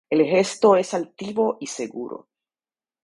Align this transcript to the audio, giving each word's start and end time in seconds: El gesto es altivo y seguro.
El 0.09 0.25
gesto 0.25 0.75
es 0.77 0.95
altivo 0.95 1.57
y 1.59 1.67
seguro. 1.67 2.27